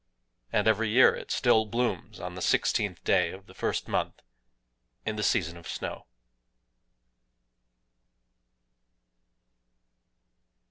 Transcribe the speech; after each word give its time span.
And 0.51 0.67
every 0.67 0.89
year 0.89 1.13
it 1.15 1.29
still 1.29 1.63
blooms 1.67 2.19
on 2.19 2.33
the 2.33 2.41
sixteenth 2.41 3.03
day 3.03 3.29
of 3.31 3.45
the 3.45 3.53
first 3.53 3.87
month, 3.87 4.23
in 5.05 5.15
the 5.15 5.21
season 5.21 5.57
of 5.57 5.67
snow. 5.67 6.07